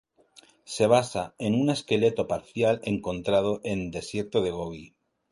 [0.75, 4.95] Se basa en un esqueleto parcial encontrado en Desierto de Gobi.